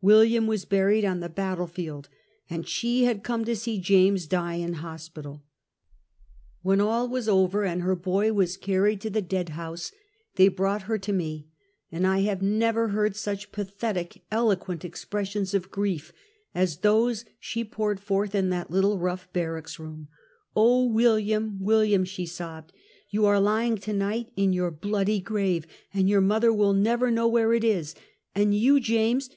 [0.00, 2.08] William was buried on the battle field,
[2.50, 5.44] and she had come to see James die in hospital.
[6.62, 9.92] When all was over and her boy was carried to the dead house,
[10.34, 11.46] they brought her to me,
[11.92, 16.12] and I have never heard such pathetic, eloquent expressions of grief
[16.56, 20.08] as those she poured forth in that little, rough, barrach roora.
[20.56, 21.56] "Oh, William!
[21.60, 22.72] William!" she sobbed,
[23.10, 27.28] "You are lying, to night, in your bloody grave, and your mother will never know
[27.28, 27.94] where it is!
[28.34, 29.26] and you, James!